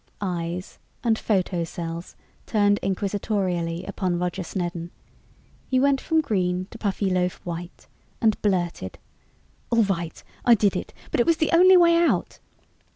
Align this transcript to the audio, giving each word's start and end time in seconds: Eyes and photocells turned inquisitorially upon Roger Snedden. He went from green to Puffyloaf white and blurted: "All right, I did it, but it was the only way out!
Eyes 0.19 0.79
and 1.03 1.15
photocells 1.15 2.15
turned 2.47 2.79
inquisitorially 2.81 3.87
upon 3.87 4.17
Roger 4.17 4.41
Snedden. 4.43 4.89
He 5.69 5.79
went 5.79 6.01
from 6.01 6.21
green 6.21 6.65
to 6.71 6.79
Puffyloaf 6.79 7.33
white 7.45 7.85
and 8.19 8.41
blurted: 8.41 8.97
"All 9.69 9.83
right, 9.83 10.23
I 10.43 10.55
did 10.55 10.75
it, 10.75 10.91
but 11.11 11.19
it 11.19 11.27
was 11.27 11.37
the 11.37 11.51
only 11.53 11.77
way 11.77 11.95
out! 11.95 12.39